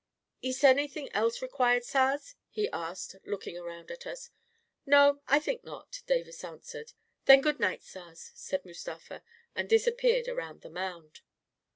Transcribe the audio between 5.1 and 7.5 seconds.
I think not," Davis answered." Then